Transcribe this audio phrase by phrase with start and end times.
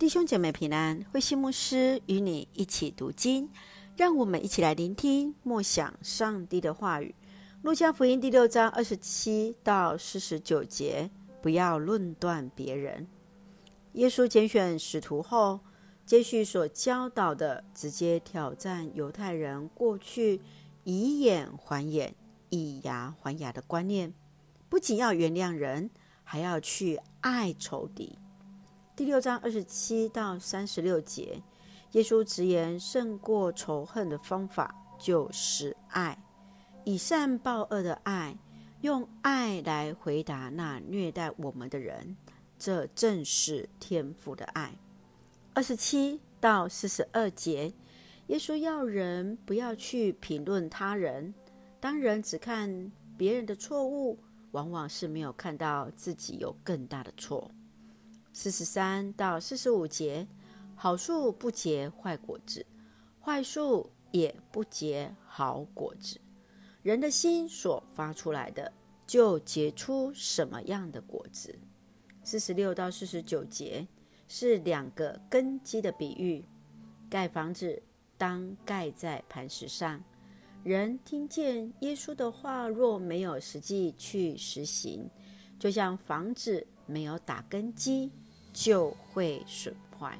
[0.00, 3.50] 弟兄姐妹平安，慧馨牧师与你一起读经，
[3.98, 7.14] 让我们一起来聆听默想上帝的话语。
[7.60, 11.10] 路加福音第六章二十七到四十九节，
[11.42, 13.06] 不要论断别人。
[13.92, 15.60] 耶稣拣选使徒后，
[16.06, 20.40] 接续所教导的，直接挑战犹太人过去
[20.84, 22.14] 以眼还眼、
[22.48, 24.14] 以牙还牙的观念，
[24.70, 25.90] 不仅要原谅人，
[26.24, 28.18] 还要去爱仇敌。
[29.00, 31.42] 第六章二十七到三十六节，
[31.92, 36.22] 耶稣直言胜过仇恨的方法就是爱，
[36.84, 38.36] 以善报恶的爱，
[38.82, 42.14] 用爱来回答那虐待我们的人，
[42.58, 44.70] 这正是天父的爱。
[45.54, 47.72] 二十七到四十二节，
[48.26, 51.32] 耶稣要人不要去评论他人，
[51.80, 54.18] 当人只看别人的错误，
[54.50, 57.50] 往往是没有看到自己有更大的错。
[58.42, 60.26] 四十三到四十五节，
[60.74, 62.64] 好树不结坏果子，
[63.20, 66.18] 坏树也不结好果子。
[66.82, 68.72] 人的心所发出来的，
[69.06, 71.54] 就结出什么样的果子。
[72.24, 73.86] 四十六到四十九节
[74.26, 76.42] 是两个根基的比喻。
[77.10, 77.82] 盖房子
[78.16, 80.02] 当盖在磐石上。
[80.64, 85.06] 人听见耶稣的话，若没有实际去实行，
[85.58, 86.66] 就像房子。
[86.86, 88.10] 没有打根基，
[88.52, 90.18] 就会损坏。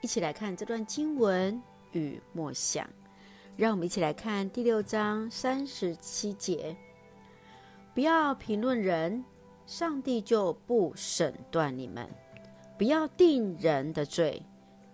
[0.00, 1.60] 一起来看这段经文
[1.92, 2.88] 与默想，
[3.56, 6.76] 让我们一起来看第六章三十七节：
[7.94, 9.24] 不要评论人，
[9.66, 12.06] 上帝就不审断你们；
[12.78, 14.42] 不要定人的罪，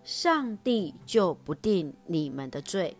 [0.04, 2.94] 上帝就不定你们的罪；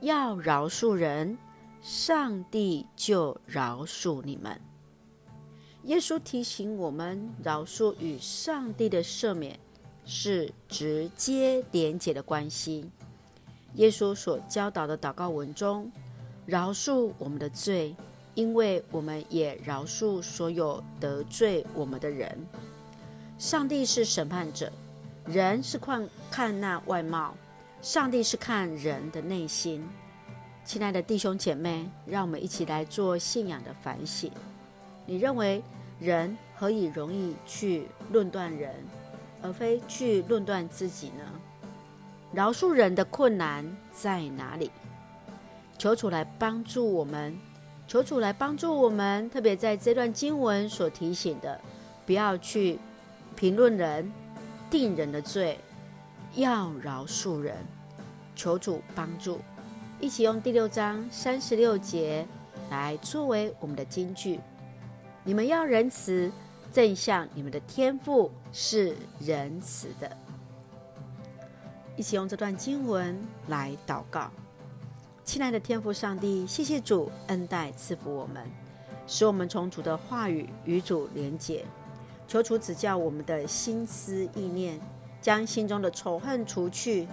[0.00, 1.36] 要饶恕人，
[1.80, 4.60] 上帝就饶恕你们。
[5.84, 9.58] 耶稣提醒我们，饶恕与上帝的赦免
[10.04, 12.88] 是直接连结的关系。
[13.74, 15.90] 耶稣所教导的祷告文中，
[16.46, 17.96] 饶恕我们的罪，
[18.34, 22.38] 因为我们也饶恕所有得罪我们的人。
[23.38, 24.70] 上帝是审判者，
[25.26, 27.34] 人是看看那外貌，
[27.80, 29.84] 上帝是看人的内心。
[30.64, 34.30] 亲爱的弟兄姐妹，让我们一起来做信仰的反省。
[35.04, 35.62] 你认为
[35.98, 38.74] 人何以容易去论断人，
[39.42, 41.24] 而非去论断自己呢？
[42.32, 44.70] 饶恕人的困难在哪里？
[45.76, 47.36] 求主来帮助我们，
[47.88, 49.28] 求主来帮助我们。
[49.30, 51.60] 特别在这段经文所提醒的，
[52.06, 52.78] 不要去
[53.34, 54.10] 评论人、
[54.70, 55.58] 定人的罪，
[56.34, 57.56] 要饶恕人。
[58.34, 59.40] 求主帮助，
[60.00, 62.26] 一起用第六章三十六节
[62.70, 64.40] 来作为我们的金句。
[65.24, 66.30] 你们要仁慈，
[66.72, 70.16] 正像你们的天父是仁慈的。
[71.96, 73.16] 一起用这段经文
[73.46, 74.30] 来祷告，
[75.24, 78.42] 亲爱的天父上帝，谢谢主恩待赐福我们，
[79.06, 81.64] 使我们从主的话语与主连结。
[82.26, 84.80] 求主指教我们的心思意念，
[85.20, 87.06] 将心中的仇恨除去，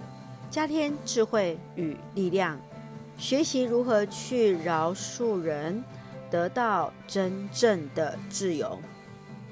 [0.50, 2.58] 加添智慧与力量，
[3.16, 5.84] 学习如何去饶恕人。
[6.30, 8.78] 得到真正的自由，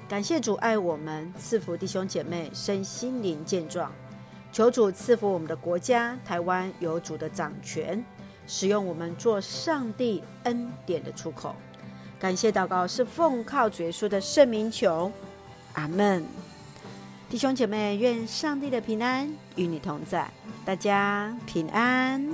[0.07, 3.91] 感谢主爱我们，赐福弟兄姐妹身心灵健壮。
[4.51, 8.03] 求主赐福我们的国家台湾，有主的掌权，
[8.47, 11.55] 使用我们做上帝恩典的出口。
[12.17, 15.11] 感谢祷告是奉靠主耶稣的圣名求，
[15.73, 16.25] 阿门。
[17.29, 20.27] 弟兄姐妹，愿上帝的平安与你同在，
[20.65, 22.25] 大家平安。